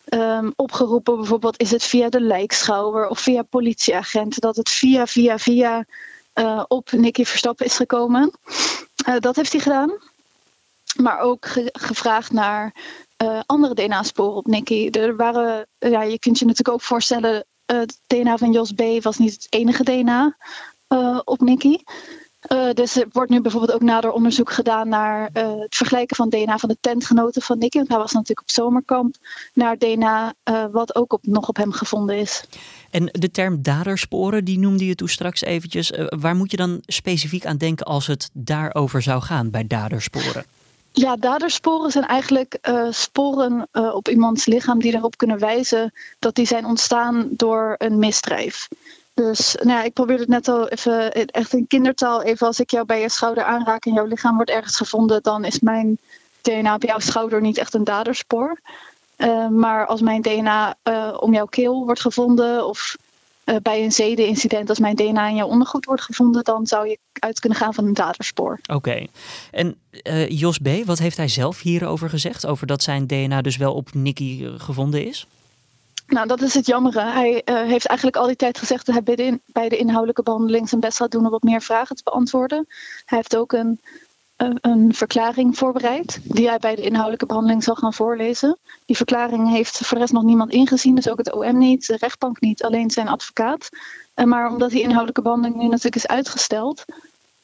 um, 0.09 0.53
opgeroepen. 0.57 1.17
Bijvoorbeeld 1.17 1.61
is 1.61 1.71
het 1.71 1.83
via 1.83 2.09
de 2.09 2.21
lijkschouwer 2.21 3.09
of 3.09 3.21
via 3.21 3.43
politieagenten. 3.43 4.41
Dat 4.41 4.57
het 4.57 4.69
via, 4.69 5.07
via, 5.07 5.39
via 5.39 5.85
op 6.69 6.93
Nicky 6.93 7.25
Verstappen 7.25 7.67
is 7.67 7.77
gekomen. 7.77 8.33
dat 9.21 9.37
heeft 9.37 9.53
hij 9.53 9.61
gedaan 9.61 9.99
maar 10.97 11.19
ook 11.19 11.47
gevraagd 11.73 12.33
naar 12.33 12.75
uh, 13.23 13.41
andere 13.47 13.75
DNA-sporen 13.75 14.37
op 14.37 14.47
Nicky. 14.47 14.89
Er 14.91 15.17
waren, 15.17 15.67
ja, 15.79 16.03
je 16.03 16.19
kunt 16.19 16.39
je 16.39 16.45
natuurlijk 16.45 16.75
ook 16.75 16.83
voorstellen, 16.83 17.45
uh, 17.73 17.79
het 17.79 18.01
DNA 18.07 18.37
van 18.37 18.53
Jos 18.53 18.73
B. 18.73 18.83
was 19.03 19.19
niet 19.19 19.33
het 19.33 19.47
enige 19.49 19.83
DNA 19.83 20.37
uh, 20.89 21.21
op 21.25 21.41
Nicky. 21.41 21.77
dus 22.73 22.97
er 22.97 23.07
wordt 23.13 23.31
nu 23.31 23.41
bijvoorbeeld 23.41 23.73
ook 23.73 23.83
nader 23.83 24.13
onderzoek 24.13 24.53
gedaan 24.53 24.89
naar 24.89 25.31
het 25.33 25.77
vergelijken 25.77 26.17
van 26.17 26.29
DNA 26.29 26.59
van 26.59 26.69
de 26.69 26.77
tentgenoten 26.81 27.43
van 27.43 27.59
Nicky. 27.59 27.77
Want 27.77 27.89
hij 27.89 27.99
was 27.99 28.13
natuurlijk 28.13 28.41
op 28.41 28.51
zomerkamp. 28.51 29.15
Naar 29.55 29.79
DNA 29.79 30.35
wat 30.73 30.95
ook 30.95 31.13
op, 31.13 31.27
nog 31.27 31.49
op 31.49 31.57
hem 31.57 31.73
gevonden 31.73 32.19
is. 32.19 32.45
En 32.91 33.07
de 33.13 33.31
term 33.31 33.63
dadersporen, 33.63 34.45
die 34.45 34.59
noemde 34.59 34.87
je 34.87 34.95
toen 34.95 35.09
straks 35.09 35.41
eventjes. 35.41 35.93
waar 36.09 36.37
moet 36.37 36.51
je 36.51 36.57
dan 36.57 36.79
specifiek 36.87 37.47
aan 37.47 37.57
denken 37.57 37.87
als 37.87 38.07
het 38.07 38.31
daarover 38.33 39.03
zou 39.03 39.23
gaan 39.23 39.51
bij 39.51 39.67
dadersporen? 39.67 40.45
Ja, 40.93 41.17
dadersporen 41.17 41.91
zijn 41.91 42.07
eigenlijk 42.07 42.59
uh, 42.69 42.87
sporen 42.91 43.69
uh, 43.73 43.95
op 43.95 44.09
iemands 44.09 44.47
lichaam 44.47 44.79
die 44.79 44.95
erop 44.95 45.17
kunnen 45.17 45.39
wijzen 45.39 45.93
dat 46.19 46.35
die 46.35 46.47
zijn 46.47 46.65
ontstaan 46.65 47.29
door 47.31 47.75
een 47.79 47.99
misdrijf. 47.99 48.69
Dus 49.15 49.55
nou 49.55 49.69
ja, 49.69 49.83
ik 49.83 49.93
probeer 49.93 50.19
het 50.19 50.29
net 50.29 50.49
al 50.49 50.69
even 50.69 51.13
echt 51.13 51.53
in 51.53 51.67
kindertaal. 51.67 52.23
Even 52.23 52.47
als 52.47 52.61
ik 52.61 52.71
jou 52.71 52.87
bij 52.87 53.01
je 53.01 53.09
schouder 53.09 53.45
aanraak 53.45 53.85
en 53.85 53.93
jouw 53.93 54.05
lichaam 54.05 54.35
wordt 54.35 54.51
ergens 54.51 54.77
gevonden, 54.77 55.23
dan 55.23 55.45
is 55.45 55.61
mijn 55.61 55.99
DNA 56.41 56.75
op 56.75 56.83
jouw 56.83 56.99
schouder 56.99 57.41
niet 57.41 57.59
echt 57.59 57.75
een 57.75 57.85
daderspoor. 57.85 58.61
Maar 59.51 59.87
als 59.87 60.01
mijn 60.01 60.23
DNA 60.23 60.77
om 61.21 61.35
jouw 61.35 61.47
keel 61.47 61.85
wordt 61.85 62.01
gevonden 62.01 62.67
of 62.67 62.97
uh, 63.51 63.57
bij 63.63 63.85
een 63.85 63.93
zedenincident, 63.93 64.69
als 64.69 64.79
mijn 64.79 64.97
DNA 64.97 65.29
in 65.29 65.35
jouw 65.35 65.47
ondergoed 65.47 65.85
wordt 65.85 66.03
gevonden, 66.03 66.45
dan 66.45 66.67
zou 66.67 66.89
je 66.89 66.99
uit 67.13 67.41
kunnen 67.41 67.59
gaan 67.59 67.75
van 67.75 67.87
een 67.87 67.95
daderspoor. 67.95 68.61
Oké. 68.67 69.07
En 69.51 69.77
uh, 70.03 70.29
Jos 70.29 70.59
B., 70.59 70.69
wat 70.85 70.99
heeft 70.99 71.17
hij 71.17 71.29
zelf 71.29 71.61
hierover 71.61 72.09
gezegd? 72.11 72.47
Over 72.47 72.67
dat 72.67 72.83
zijn 72.83 73.07
DNA 73.07 73.41
dus 73.41 73.57
wel 73.57 73.75
op 73.75 73.95
Nicky 73.95 74.45
eh, 74.45 74.53
gevonden 74.57 75.07
is? 75.07 75.27
Nou, 76.07 76.27
dat 76.27 76.43
is 76.43 76.55
het 76.55 76.67
jammere. 76.67 77.01
Hij 77.01 77.43
uh, 77.45 77.63
heeft 77.63 77.87
eigenlijk 77.87 78.19
al 78.19 78.27
die 78.27 78.37
tijd 78.37 78.59
gezegd 78.59 78.87
dat 78.87 78.95
hij 78.95 79.05
bij 79.05 79.17
de, 79.17 79.41
bij 79.47 79.69
de 79.69 79.77
inhoudelijke 79.77 80.23
behandeling 80.23 80.69
zijn 80.69 80.81
best 80.81 80.97
gaat 80.97 81.11
doen 81.11 81.25
om 81.25 81.31
wat 81.31 81.43
meer 81.43 81.63
vragen 81.63 81.97
te 81.97 82.03
beantwoorden. 82.05 82.67
Hij 83.05 83.19
heeft 83.19 83.37
ook 83.37 83.53
een 83.53 83.81
een 84.61 84.95
verklaring 84.95 85.59
voorbereid, 85.59 86.21
die 86.25 86.49
hij 86.49 86.59
bij 86.59 86.75
de 86.75 86.83
inhoudelijke 86.83 87.27
behandeling 87.27 87.65
zal 87.65 87.75
gaan 87.75 87.93
voorlezen. 87.93 88.59
Die 88.87 88.97
verklaring 88.97 89.51
heeft 89.51 89.77
voor 89.77 89.95
de 89.95 89.99
rest 89.99 90.13
nog 90.13 90.23
niemand 90.23 90.51
ingezien, 90.51 90.95
dus 90.95 91.09
ook 91.09 91.19
het 91.19 91.33
OM 91.33 91.59
niet, 91.59 91.87
de 91.87 91.97
rechtbank 91.97 92.41
niet, 92.41 92.63
alleen 92.63 92.91
zijn 92.91 93.09
advocaat. 93.09 93.69
Maar 94.25 94.51
omdat 94.51 94.71
die 94.71 94.81
inhoudelijke 94.81 95.23
behandeling 95.23 95.57
nu 95.57 95.69
natuurlijk 95.69 95.97
is 95.97 96.07
uitgesteld, 96.07 96.85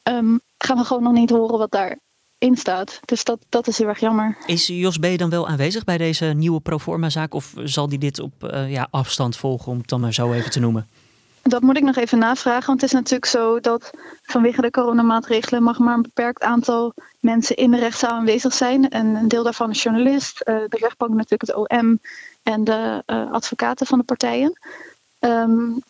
um, 0.03 0.39
gaan 0.57 0.77
we 0.77 0.83
gewoon 0.83 1.03
nog 1.03 1.13
niet 1.13 1.29
horen 1.29 1.57
wat 1.57 1.71
daarin 1.71 2.57
staat. 2.57 2.99
Dus 3.05 3.23
dat, 3.23 3.39
dat 3.49 3.67
is 3.67 3.77
heel 3.77 3.87
erg 3.87 3.99
jammer. 3.99 4.37
Is 4.45 4.67
Jos 4.67 4.97
B. 4.97 5.05
dan 5.17 5.29
wel 5.29 5.47
aanwezig 5.47 5.83
bij 5.83 5.97
deze 5.97 6.25
nieuwe 6.25 6.59
proforma-zaak 6.59 7.33
of 7.33 7.53
zal 7.63 7.87
hij 7.87 7.97
dit 7.97 8.19
op 8.19 8.33
uh, 8.43 8.71
ja, 8.71 8.87
afstand 8.91 9.37
volgen, 9.37 9.71
om 9.71 9.77
het 9.77 9.89
dan 9.89 9.99
maar 9.99 10.13
zo 10.13 10.31
even 10.31 10.51
te 10.51 10.59
noemen? 10.59 10.87
Dat 11.47 11.61
moet 11.61 11.77
ik 11.77 11.83
nog 11.83 11.95
even 11.95 12.17
navragen, 12.17 12.67
want 12.67 12.81
het 12.81 12.89
is 12.89 12.95
natuurlijk 12.95 13.25
zo 13.25 13.59
dat 13.59 13.89
vanwege 14.21 14.61
de 14.61 14.71
coronamaatregelen 14.71 15.63
mag 15.63 15.79
maar 15.79 15.93
een 15.93 16.01
beperkt 16.01 16.43
aantal 16.43 16.93
mensen 17.19 17.55
in 17.55 17.71
de 17.71 17.77
rechtszaal 17.77 18.11
aanwezig 18.11 18.53
zijn. 18.53 18.89
En 18.89 19.15
een 19.15 19.27
deel 19.27 19.43
daarvan 19.43 19.69
is 19.69 19.83
journalist, 19.83 20.41
eh, 20.41 20.55
de 20.55 20.77
rechtbank 20.77 21.13
natuurlijk 21.13 21.41
het 21.41 21.55
OM 21.55 21.99
en 22.43 22.63
de 22.63 23.03
uh, 23.05 23.31
advocaten 23.31 23.85
van 23.85 23.97
de 23.97 24.03
partijen. 24.03 24.59
Um, 25.19 25.83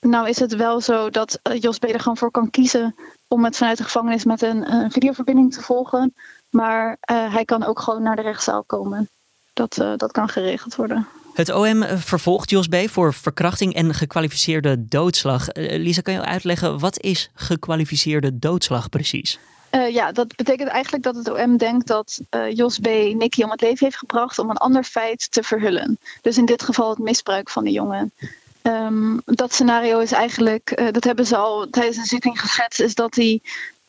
nou 0.00 0.28
is 0.28 0.38
het 0.38 0.56
wel 0.56 0.80
zo 0.80 1.10
dat 1.10 1.38
uh, 1.42 1.60
Jos 1.60 1.78
B. 1.78 1.84
er 1.84 2.00
gewoon 2.00 2.16
voor 2.16 2.30
kan 2.30 2.50
kiezen 2.50 2.94
om 3.28 3.44
het 3.44 3.56
vanuit 3.56 3.78
de 3.78 3.84
gevangenis 3.84 4.24
met 4.24 4.42
een, 4.42 4.72
een 4.72 4.90
videoverbinding 4.90 5.52
te 5.52 5.62
volgen. 5.62 6.14
Maar 6.50 6.96
hij 7.06 7.44
kan 7.44 7.64
ook 7.64 7.80
gewoon 7.80 8.02
naar 8.02 8.16
de 8.16 8.22
rechtszaal 8.22 8.62
komen. 8.62 9.08
Dat, 9.52 9.74
dat 9.96 10.12
kan 10.12 10.28
geregeld 10.28 10.74
worden. 10.74 11.06
Het 11.40 11.52
OM 11.52 11.84
vervolgt 11.98 12.50
Jos 12.50 12.66
B. 12.66 12.76
voor 12.86 13.14
verkrachting 13.14 13.74
en 13.74 13.94
gekwalificeerde 13.94 14.88
doodslag. 14.88 15.56
Uh, 15.56 15.78
Lisa, 15.78 16.00
kan 16.00 16.14
je 16.14 16.20
uitleggen 16.20 16.78
wat 16.78 17.00
is 17.00 17.30
gekwalificeerde 17.34 18.38
doodslag 18.38 18.88
precies? 18.88 19.38
Uh, 19.70 19.88
ja, 19.88 20.12
dat 20.12 20.36
betekent 20.36 20.68
eigenlijk 20.68 21.04
dat 21.04 21.16
het 21.16 21.30
OM 21.30 21.56
denkt 21.56 21.86
dat 21.86 22.20
uh, 22.30 22.50
Jos 22.52 22.78
B. 22.78 22.86
Nicky 23.14 23.42
om 23.42 23.50
het 23.50 23.60
leven 23.60 23.84
heeft 23.84 23.98
gebracht 23.98 24.38
om 24.38 24.50
een 24.50 24.56
ander 24.56 24.84
feit 24.84 25.32
te 25.32 25.42
verhullen. 25.42 25.98
Dus 26.22 26.38
in 26.38 26.44
dit 26.44 26.62
geval 26.62 26.90
het 26.90 26.98
misbruik 26.98 27.50
van 27.50 27.64
de 27.64 27.70
jongen. 27.70 28.12
Um, 28.62 29.20
dat 29.24 29.52
scenario 29.52 29.98
is 29.98 30.12
eigenlijk, 30.12 30.92
dat 30.92 31.04
hebben 31.04 31.26
ze 31.26 31.36
al 31.36 31.66
tijdens 31.70 31.96
een 31.96 32.04
zitting 32.04 32.40
geschetst, 32.40 32.80
is 32.80 32.94
dat 32.94 33.14
hij 33.14 33.40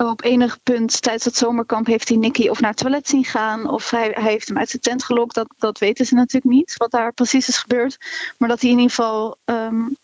op 0.10 0.24
enig 0.24 0.64
punt 0.64 1.02
tijdens 1.02 1.26
het 1.26 1.36
zomerkamp 1.36 1.86
heeft 1.86 2.08
hij 2.10 2.18
Nicky 2.18 2.48
of 2.48 2.60
naar 2.60 2.70
het 2.70 2.80
toilet 2.80 3.08
zien 3.08 3.26
gaan. 3.26 3.70
Of 3.70 3.90
hij, 3.90 4.18
heeft 4.20 4.48
hem 4.48 4.58
uit 4.58 4.70
zijn 4.70 4.82
tent 4.82 5.04
gelokt. 5.04 5.36
Dat, 5.36 5.48
dat 5.58 5.78
weten 5.78 6.06
ze 6.06 6.14
natuurlijk 6.14 6.54
niet, 6.54 6.74
wat 6.78 6.92
daar 6.92 7.14
precies 7.14 7.48
is 7.48 7.58
gebeurd. 7.58 7.98
Maar 8.38 8.50
dat 8.50 8.62
hij 8.62 8.70
in 8.70 8.80
ieder 8.80 8.96
geval 8.96 9.38
um, 9.46 9.98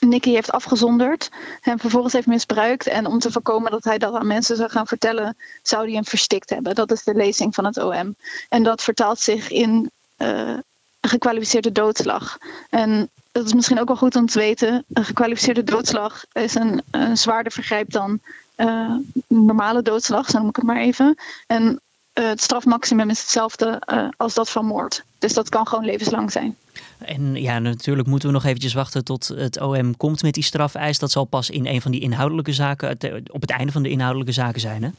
Nicky 0.00 0.30
heeft 0.30 0.52
afgezonderd. 0.52 1.30
Hem 1.60 1.78
vervolgens 1.78 2.12
heeft 2.12 2.26
misbruikt. 2.26 2.86
En 2.86 3.06
om 3.06 3.18
te 3.18 3.32
voorkomen 3.32 3.70
dat 3.70 3.84
hij 3.84 3.98
dat 3.98 4.14
aan 4.14 4.26
mensen 4.26 4.56
zou 4.56 4.70
gaan 4.70 4.86
vertellen, 4.86 5.36
zou 5.62 5.84
hij 5.84 5.92
hem 5.92 6.04
verstikt 6.04 6.50
hebben. 6.50 6.74
Dat 6.74 6.90
is 6.92 7.02
de 7.02 7.14
lezing 7.14 7.54
van 7.54 7.64
het 7.64 7.76
OM. 7.78 8.16
En 8.48 8.62
dat 8.62 8.82
vertaalt 8.82 9.20
zich 9.20 9.50
in 9.50 9.90
uh, 10.18 10.58
gekwalificeerde 11.00 11.72
doodslag. 11.72 12.38
En 12.70 13.10
dat 13.32 13.46
is 13.46 13.54
misschien 13.54 13.80
ook 13.80 13.88
wel 13.88 13.96
goed 13.96 14.16
om 14.16 14.26
te 14.26 14.38
weten. 14.38 14.84
Een 14.92 15.04
gekwalificeerde 15.04 15.64
doodslag 15.64 16.24
is 16.32 16.54
een, 16.54 16.82
een 16.90 17.16
zwaarder 17.16 17.52
vergrijp 17.52 17.90
dan 17.90 18.20
uh, 18.62 18.94
normale 19.26 19.82
doodslag, 19.82 20.30
zo 20.30 20.38
noem 20.38 20.48
ik 20.48 20.56
het 20.56 20.64
maar 20.64 20.80
even. 20.80 21.18
En 21.46 21.80
uh, 22.14 22.28
het 22.28 22.42
strafmaximum 22.42 23.10
is 23.10 23.20
hetzelfde 23.20 23.82
uh, 23.92 24.08
als 24.16 24.34
dat 24.34 24.50
van 24.50 24.66
moord. 24.66 25.04
Dus 25.18 25.32
dat 25.32 25.48
kan 25.48 25.66
gewoon 25.68 25.84
levenslang 25.84 26.32
zijn. 26.32 26.56
En 26.98 27.34
ja, 27.34 27.58
natuurlijk 27.58 28.08
moeten 28.08 28.28
we 28.28 28.34
nog 28.34 28.44
eventjes 28.44 28.74
wachten 28.74 29.04
tot 29.04 29.28
het 29.28 29.60
OM 29.60 29.96
komt 29.96 30.22
met 30.22 30.34
die 30.34 30.42
strafeis. 30.42 30.98
Dat 30.98 31.10
zal 31.10 31.24
pas 31.24 31.50
in 31.50 31.66
een 31.66 31.82
van 31.82 31.90
die 31.90 32.00
inhoudelijke 32.00 32.52
zaken, 32.52 32.90
op 33.30 33.40
het 33.40 33.50
einde 33.50 33.72
van 33.72 33.82
de 33.82 33.88
inhoudelijke 33.88 34.32
zaken 34.32 34.60
zijn, 34.60 34.82
hè? 34.82 34.90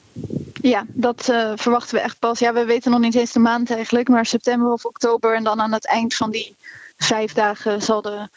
Ja, 0.62 0.86
dat 0.88 1.28
uh, 1.30 1.52
verwachten 1.56 1.96
we 1.96 2.02
echt 2.02 2.20
pas. 2.20 2.40
Ja, 2.40 2.54
we 2.54 2.66
weten 2.66 2.92
nog 2.92 3.00
niet 3.00 3.16
eens 3.16 3.32
de 3.32 3.40
maand 3.40 3.72
eigenlijk, 3.72 4.08
maar 4.08 4.26
september 4.26 4.72
of 4.72 4.86
oktober. 4.86 5.36
En 5.36 5.44
dan 5.44 5.62
aan 5.62 5.72
het 5.72 5.88
eind 5.88 6.16
van 6.16 6.32
die 6.32 6.56
vijf 6.98 7.34
dagen 7.34 7.82
zal 7.82 8.02
de 8.02 8.28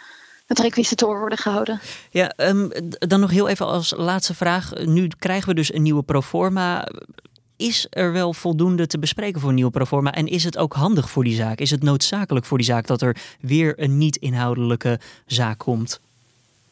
het 0.47 0.59
requisitoor 0.59 1.19
worden 1.19 1.39
gehouden. 1.39 1.81
Ja, 2.11 2.33
um, 2.37 2.71
dan 2.89 3.21
nog 3.21 3.31
heel 3.31 3.49
even 3.49 3.67
als 3.67 3.95
laatste 3.97 4.35
vraag. 4.35 4.73
Nu 4.85 5.09
krijgen 5.19 5.49
we 5.49 5.55
dus 5.55 5.73
een 5.73 5.83
nieuwe 5.83 6.03
proforma. 6.03 6.89
Is 7.57 7.87
er 7.91 8.13
wel 8.13 8.33
voldoende 8.33 8.87
te 8.87 8.99
bespreken 8.99 9.41
voor 9.41 9.49
een 9.49 9.55
nieuwe 9.55 9.71
proforma? 9.71 10.13
En 10.13 10.27
is 10.27 10.45
het 10.45 10.59
ook 10.59 10.75
handig 10.75 11.11
voor 11.11 11.25
die 11.25 11.35
zaak? 11.35 11.59
Is 11.59 11.71
het 11.71 11.83
noodzakelijk 11.83 12.47
voor 12.47 12.59
die 12.59 12.67
zaak 12.67 12.87
dat 12.87 13.03
er 13.03 13.17
weer 13.41 13.75
een 13.77 13.99
niet-inhoudelijke 13.99 15.01
zaak 15.27 15.59
komt? 15.59 16.01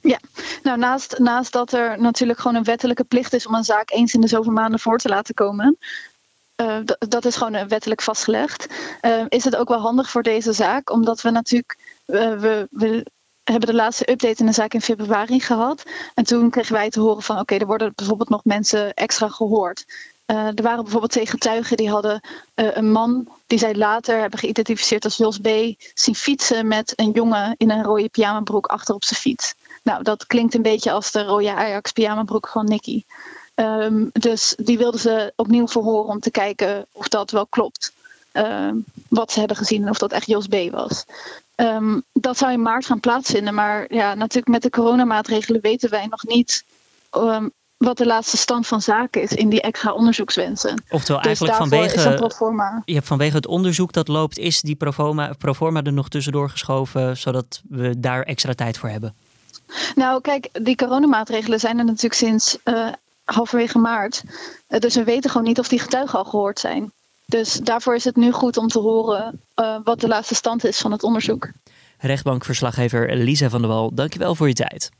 Ja, 0.01 0.19
nou 0.63 0.79
naast, 0.79 1.19
naast 1.19 1.53
dat 1.53 1.73
er 1.73 2.01
natuurlijk 2.01 2.39
gewoon 2.39 2.57
een 2.57 2.65
wettelijke 2.65 3.05
plicht 3.05 3.33
is 3.33 3.47
om 3.47 3.55
een 3.55 3.65
zaak 3.65 3.91
eens 3.91 4.15
in 4.15 4.21
de 4.21 4.29
zoveel 4.29 4.53
maanden 4.53 4.81
voor 4.81 4.99
te 4.99 5.09
laten 5.09 5.35
komen, 5.35 5.79
uh, 6.57 6.79
dat 6.99 7.25
is 7.25 7.37
gewoon 7.37 7.69
wettelijk 7.69 8.03
vastgelegd. 8.03 8.67
Uh, 9.03 9.25
is 9.29 9.45
het 9.45 9.57
ook 9.57 9.69
wel 9.69 9.81
handig 9.81 10.11
voor 10.11 10.23
deze 10.23 10.53
zaak, 10.53 10.91
omdat 10.91 11.23
we 11.23 11.31
natuurlijk 11.31 11.79
we, 12.05 12.69
we 12.71 13.07
hebben 13.45 13.69
de 13.69 13.75
laatste 13.75 14.11
update 14.11 14.41
in 14.41 14.47
de 14.47 14.53
zaak 14.53 14.75
in 14.75 14.81
februari 14.81 15.41
gehad. 15.41 15.83
En 16.15 16.25
toen 16.25 16.51
kregen 16.51 16.73
wij 16.73 16.91
te 16.91 17.01
horen 17.01 17.23
van 17.23 17.39
oké, 17.39 17.55
er 17.55 17.67
worden 17.67 17.93
bijvoorbeeld 17.95 18.29
nog 18.29 18.45
mensen 18.45 18.95
extra 18.95 19.29
gehoord. 19.29 19.85
Uh, 20.27 20.47
er 20.47 20.63
waren 20.63 20.83
bijvoorbeeld 20.83 21.13
twee 21.13 21.27
getuigen 21.27 21.77
die 21.77 21.91
hadden 21.91 22.21
uh, 22.55 22.77
een 22.77 22.91
man 22.93 23.29
die 23.47 23.59
zij 23.59 23.75
later 23.75 24.21
hebben 24.21 24.39
geïdentificeerd 24.39 25.05
als 25.05 25.17
Jos 25.17 25.39
B. 25.39 25.49
zien 25.95 26.15
fietsen 26.15 26.69
met 26.69 26.93
een 26.97 27.11
jongen 27.11 27.55
in 27.57 27.71
een 27.71 27.83
rode 27.83 28.09
pyjamabroek 28.09 28.67
achter 28.67 28.95
op 28.95 29.05
zijn 29.05 29.21
fiets. 29.21 29.55
Nou, 29.83 30.03
dat 30.03 30.27
klinkt 30.27 30.55
een 30.55 30.63
beetje 30.63 30.91
als 30.91 31.11
de 31.11 31.23
rode 31.23 31.55
Ajax 31.55 31.93
pyjamabroek 31.93 32.49
van 32.49 32.65
Nicky. 32.65 33.03
Um, 33.55 34.11
dus 34.13 34.55
die 34.57 34.79
wilden 34.79 35.01
ze 35.01 35.33
opnieuw 35.37 35.69
verhoren 35.69 36.11
om 36.11 36.21
te 36.21 36.31
kijken 36.31 36.87
of 36.93 37.09
dat 37.09 37.31
wel 37.31 37.47
klopt. 37.47 37.93
Uh, 38.33 38.71
wat 39.09 39.33
ze 39.33 39.39
hebben 39.39 39.57
gezien 39.57 39.83
en 39.83 39.91
of 39.91 39.99
dat 39.99 40.13
echt 40.13 40.27
Jos 40.27 40.47
B. 40.47 40.57
was. 40.71 41.05
Um, 41.57 42.03
dat 42.13 42.39
zou 42.39 42.53
in 42.53 42.63
maart 42.63 42.87
gaan 42.87 43.01
plaatsvinden. 43.01 43.55
Maar 43.55 43.95
ja, 43.95 44.15
natuurlijk 44.15 44.49
met 44.49 44.63
de 44.63 44.71
coronamaatregelen 44.71 45.61
weten 45.61 45.91
wij 45.91 46.07
nog 46.07 46.25
niet 46.25 46.65
um, 47.17 47.53
wat 47.77 47.97
de 47.97 48.07
laatste 48.07 48.37
stand 48.37 48.67
van 48.67 48.81
zaken 48.81 49.23
is 49.23 49.33
in 49.33 49.49
die 49.49 49.61
extra 49.61 49.93
onderzoekswensen. 49.93 50.83
Oftewel 50.91 51.23
dus 51.23 51.27
eigenlijk 51.27 51.57
vanwege, 51.57 52.83
je 52.85 52.95
hebt 52.95 53.07
vanwege 53.07 53.37
het 53.37 53.47
onderzoek 53.47 53.93
dat 53.93 54.09
loopt, 54.09 54.39
is 54.39 54.61
die 54.61 54.75
proforma, 54.75 55.35
proforma 55.39 55.83
er 55.83 55.93
nog 55.93 56.09
tussendoor 56.09 56.51
geschoven, 56.51 57.17
zodat 57.17 57.63
we 57.69 58.01
daar 58.01 58.23
extra 58.23 58.53
tijd 58.55 58.79
voor 58.79 58.89
hebben? 58.89 59.15
Nou, 59.95 60.21
kijk, 60.21 60.49
die 60.53 60.77
coronamaatregelen 60.77 61.61
zijn 61.61 61.79
er 61.79 61.85
natuurlijk 61.85 62.15
sinds 62.15 62.59
uh, 62.65 62.89
halverwege 63.25 63.79
maart. 63.79 64.23
Uh, 64.69 64.79
dus 64.79 64.95
we 64.95 65.05
weten 65.05 65.31
gewoon 65.31 65.47
niet 65.47 65.59
of 65.59 65.69
die 65.69 65.81
getuigen 65.81 66.19
al 66.19 66.25
gehoord 66.25 66.59
zijn. 66.59 66.93
Dus 67.27 67.53
daarvoor 67.55 67.95
is 67.95 68.05
het 68.05 68.17
nu 68.17 68.33
goed 68.33 68.57
om 68.57 68.69
te 68.69 68.79
horen 68.79 69.41
uh, 69.57 69.77
wat 69.85 70.01
de 70.01 70.09
laatste 70.09 70.35
stand 70.35 70.65
is 70.65 70.79
van 70.79 70.93
het 70.93 71.03
onderzoek. 71.03 71.51
Rechtbankverslaggever 71.99 73.17
Lisa 73.17 73.49
van 73.49 73.61
der 73.61 73.71
Wal, 73.71 73.95
dankjewel 73.95 74.35
voor 74.35 74.49
je 74.49 74.55
tijd. 74.55 74.91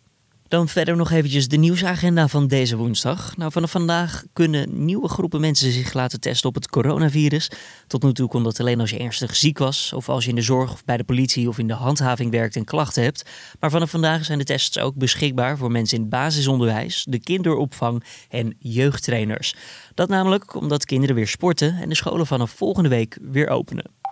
Dan 0.55 0.69
verder 0.69 0.97
nog 0.97 1.11
eventjes 1.11 1.49
de 1.49 1.57
nieuwsagenda 1.57 2.29
van 2.29 2.47
deze 2.47 2.77
woensdag. 2.77 3.37
Nou, 3.37 3.53
vanaf 3.53 3.71
vandaag 3.71 4.25
kunnen 4.33 4.85
nieuwe 4.85 5.09
groepen 5.09 5.41
mensen 5.41 5.73
zich 5.73 5.93
laten 5.93 6.21
testen 6.21 6.49
op 6.49 6.55
het 6.55 6.69
coronavirus. 6.69 7.51
Tot 7.87 8.03
nu 8.03 8.13
toe 8.13 8.29
kon 8.29 8.43
dat 8.43 8.61
alleen 8.61 8.81
als 8.81 8.91
je 8.91 8.99
ernstig 8.99 9.37
ziek 9.37 9.59
was, 9.59 9.93
of 9.93 10.09
als 10.09 10.25
je 10.25 10.31
in 10.31 10.37
de 10.37 10.43
zorg 10.43 10.73
of 10.73 10.85
bij 10.85 10.97
de 10.97 11.05
politie 11.05 11.49
of 11.49 11.59
in 11.59 11.67
de 11.67 11.75
handhaving 11.75 12.31
werkt 12.31 12.57
en 12.57 12.65
klachten 12.65 13.03
hebt. 13.03 13.31
Maar 13.61 13.71
vanaf 13.71 13.91
vandaag 13.91 14.25
zijn 14.25 14.39
de 14.39 14.45
tests 14.45 14.79
ook 14.79 14.95
beschikbaar 14.95 15.59
voor 15.59 15.71
mensen 15.71 15.97
in 15.97 16.03
het 16.03 16.11
basisonderwijs, 16.11 17.07
de 17.09 17.21
kinderopvang 17.21 18.05
en 18.29 18.57
jeugdtrainers. 18.59 19.55
Dat 19.95 20.09
namelijk 20.09 20.55
omdat 20.55 20.85
kinderen 20.85 21.15
weer 21.15 21.29
sporten 21.29 21.77
en 21.81 21.89
de 21.89 21.95
scholen 21.95 22.27
vanaf 22.27 22.51
volgende 22.51 22.89
week 22.89 23.19
weer 23.23 23.49
openen. 23.49 24.04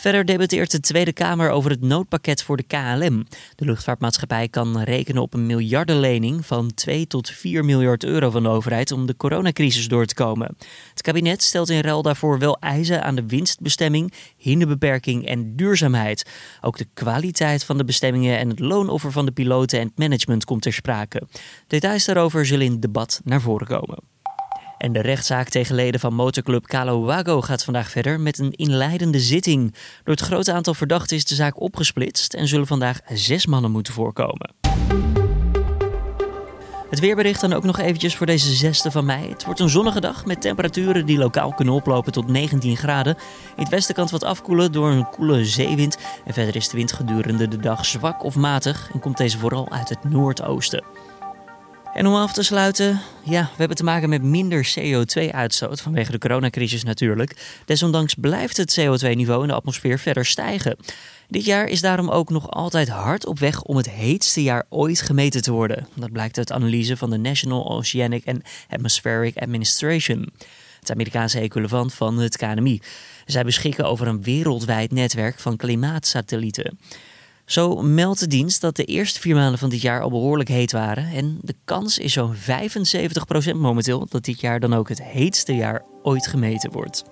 Verder 0.00 0.24
debatteert 0.24 0.70
de 0.70 0.80
Tweede 0.80 1.12
Kamer 1.12 1.50
over 1.50 1.70
het 1.70 1.80
noodpakket 1.80 2.42
voor 2.42 2.56
de 2.56 2.62
KLM. 2.62 3.26
De 3.54 3.64
luchtvaartmaatschappij 3.64 4.48
kan 4.48 4.80
rekenen 4.80 5.22
op 5.22 5.34
een 5.34 5.46
miljardenlening 5.46 6.46
van 6.46 6.74
2 6.74 7.06
tot 7.06 7.30
4 7.30 7.64
miljard 7.64 8.04
euro 8.04 8.30
van 8.30 8.42
de 8.42 8.48
overheid 8.48 8.92
om 8.92 9.06
de 9.06 9.16
coronacrisis 9.16 9.88
door 9.88 10.06
te 10.06 10.14
komen. 10.14 10.56
Het 10.90 11.02
kabinet 11.02 11.42
stelt 11.42 11.68
in 11.68 11.80
ruil 11.80 12.02
daarvoor 12.02 12.38
wel 12.38 12.58
eisen 12.58 13.02
aan 13.02 13.14
de 13.14 13.26
winstbestemming, 13.26 14.12
hinderbeperking 14.36 15.26
en 15.26 15.56
duurzaamheid. 15.56 16.30
Ook 16.60 16.78
de 16.78 16.86
kwaliteit 16.94 17.64
van 17.64 17.78
de 17.78 17.84
bestemmingen 17.84 18.38
en 18.38 18.48
het 18.48 18.58
loonoffer 18.58 19.12
van 19.12 19.26
de 19.26 19.32
piloten 19.32 19.78
en 19.78 19.86
het 19.86 19.98
management 19.98 20.44
komt 20.44 20.62
ter 20.62 20.72
sprake. 20.72 21.22
Details 21.66 22.04
daarover 22.04 22.46
zullen 22.46 22.66
in 22.66 22.72
het 22.72 22.82
debat 22.82 23.20
naar 23.24 23.40
voren 23.40 23.66
komen. 23.66 23.98
En 24.80 24.92
de 24.92 25.00
rechtszaak 25.00 25.48
tegen 25.48 25.74
leden 25.74 26.00
van 26.00 26.14
motorclub 26.14 26.66
Calo 26.66 27.02
Wago 27.02 27.40
gaat 27.40 27.64
vandaag 27.64 27.90
verder 27.90 28.20
met 28.20 28.38
een 28.38 28.50
inleidende 28.50 29.20
zitting. 29.20 29.74
Door 30.04 30.14
het 30.14 30.24
grote 30.24 30.52
aantal 30.52 30.74
verdachten 30.74 31.16
is 31.16 31.24
de 31.24 31.34
zaak 31.34 31.60
opgesplitst 31.60 32.34
en 32.34 32.48
zullen 32.48 32.66
vandaag 32.66 33.00
zes 33.12 33.46
mannen 33.46 33.70
moeten 33.70 33.92
voorkomen. 33.92 34.54
Het 36.90 37.00
weerbericht 37.00 37.40
dan 37.40 37.52
ook 37.52 37.64
nog 37.64 37.78
eventjes 37.78 38.16
voor 38.16 38.26
deze 38.26 38.66
6e 38.66 38.92
van 38.92 39.04
mei. 39.04 39.28
Het 39.28 39.44
wordt 39.44 39.60
een 39.60 39.68
zonnige 39.68 40.00
dag 40.00 40.24
met 40.24 40.40
temperaturen 40.40 41.06
die 41.06 41.18
lokaal 41.18 41.52
kunnen 41.52 41.74
oplopen 41.74 42.12
tot 42.12 42.28
19 42.28 42.76
graden. 42.76 43.16
In 43.56 43.62
het 43.62 43.68
westen 43.68 43.94
kan 43.94 44.02
het 44.02 44.12
wat 44.12 44.24
afkoelen 44.24 44.72
door 44.72 44.90
een 44.90 45.08
koele 45.08 45.44
zeewind. 45.44 45.98
En 46.24 46.34
verder 46.34 46.56
is 46.56 46.68
de 46.68 46.76
wind 46.76 46.92
gedurende 46.92 47.48
de 47.48 47.58
dag 47.58 47.86
zwak 47.86 48.24
of 48.24 48.36
matig 48.36 48.90
en 48.92 49.00
komt 49.00 49.16
deze 49.16 49.38
vooral 49.38 49.70
uit 49.70 49.88
het 49.88 50.04
noordoosten. 50.04 50.84
En 51.94 52.06
om 52.06 52.14
af 52.14 52.32
te 52.32 52.42
sluiten, 52.42 53.00
ja, 53.24 53.42
we 53.42 53.56
hebben 53.56 53.76
te 53.76 53.84
maken 53.84 54.08
met 54.08 54.22
minder 54.22 54.72
CO2-uitstoot 54.78 55.80
vanwege 55.80 56.10
de 56.10 56.18
coronacrisis 56.18 56.84
natuurlijk. 56.84 57.60
Desondanks 57.64 58.14
blijft 58.14 58.56
het 58.56 58.80
CO2-niveau 58.80 59.42
in 59.42 59.48
de 59.48 59.54
atmosfeer 59.54 59.98
verder 59.98 60.26
stijgen. 60.26 60.76
Dit 61.28 61.44
jaar 61.44 61.66
is 61.66 61.80
daarom 61.80 62.10
ook 62.10 62.30
nog 62.30 62.50
altijd 62.50 62.88
hard 62.88 63.26
op 63.26 63.38
weg 63.38 63.62
om 63.62 63.76
het 63.76 63.90
heetste 63.90 64.42
jaar 64.42 64.64
ooit 64.68 65.00
gemeten 65.00 65.42
te 65.42 65.52
worden. 65.52 65.88
Dat 65.94 66.12
blijkt 66.12 66.38
uit 66.38 66.52
analyse 66.52 66.96
van 66.96 67.10
de 67.10 67.16
National 67.16 67.70
Oceanic 67.70 68.28
and 68.28 68.42
Atmospheric 68.68 69.36
Administration, 69.36 70.32
het 70.80 70.90
Amerikaanse 70.90 71.40
equivalent 71.40 71.94
van 71.94 72.18
het 72.18 72.36
KNMI. 72.36 72.80
Zij 73.26 73.44
beschikken 73.44 73.84
over 73.84 74.06
een 74.06 74.22
wereldwijd 74.22 74.92
netwerk 74.92 75.38
van 75.38 75.56
klimaatsatellieten. 75.56 76.78
Zo 77.50 77.82
meldt 77.82 78.20
de 78.20 78.26
dienst 78.26 78.60
dat 78.60 78.76
de 78.76 78.84
eerste 78.84 79.20
vier 79.20 79.34
maanden 79.34 79.58
van 79.58 79.68
dit 79.68 79.80
jaar 79.80 80.00
al 80.00 80.10
behoorlijk 80.10 80.48
heet 80.48 80.72
waren. 80.72 81.04
En 81.04 81.38
de 81.42 81.54
kans 81.64 81.98
is 81.98 82.12
zo'n 82.12 82.34
75% 82.34 82.38
momenteel 83.54 84.06
dat 84.08 84.24
dit 84.24 84.40
jaar 84.40 84.60
dan 84.60 84.74
ook 84.74 84.88
het 84.88 85.02
heetste 85.02 85.54
jaar 85.54 85.84
ooit 86.02 86.26
gemeten 86.26 86.72
wordt. 86.72 87.04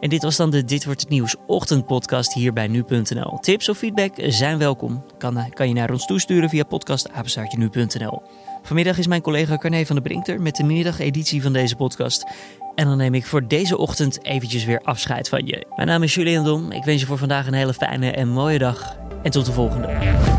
En 0.00 0.08
dit 0.08 0.22
was 0.22 0.36
dan 0.36 0.50
de 0.50 0.64
Dit 0.64 0.84
Wordt 0.84 1.00
Het 1.00 1.10
Nieuws 1.10 1.36
ochtendpodcast 1.46 2.34
hier 2.34 2.52
bij 2.52 2.66
Nu.nl. 2.66 3.38
Tips 3.40 3.68
of 3.68 3.78
feedback 3.78 4.12
zijn 4.16 4.58
welkom. 4.58 5.04
Kan, 5.18 5.50
kan 5.54 5.68
je 5.68 5.74
naar 5.74 5.90
ons 5.90 6.06
toesturen 6.06 6.48
via 6.48 6.64
podcastapenstaartje.nu.nl. 6.64 8.22
Vanmiddag 8.62 8.98
is 8.98 9.06
mijn 9.06 9.22
collega 9.22 9.56
Carne 9.56 9.86
van 9.86 9.96
der 9.96 10.04
Brinkter 10.04 10.40
met 10.40 10.56
de 10.56 10.64
middageditie 10.64 11.42
van 11.42 11.52
deze 11.52 11.76
podcast. 11.76 12.26
En 12.74 12.86
dan 12.86 12.96
neem 12.96 13.14
ik 13.14 13.26
voor 13.26 13.48
deze 13.48 13.78
ochtend 13.78 14.24
eventjes 14.24 14.64
weer 14.64 14.80
afscheid 14.80 15.28
van 15.28 15.46
je. 15.46 15.66
Mijn 15.76 15.88
naam 15.88 16.02
is 16.02 16.14
Julian 16.14 16.44
Dom. 16.44 16.72
Ik 16.72 16.84
wens 16.84 17.00
je 17.00 17.06
voor 17.06 17.18
vandaag 17.18 17.46
een 17.46 17.54
hele 17.54 17.74
fijne 17.74 18.10
en 18.10 18.28
mooie 18.28 18.58
dag. 18.58 18.96
En 19.22 19.30
tot 19.30 19.46
de 19.46 19.52
volgende. 19.52 20.37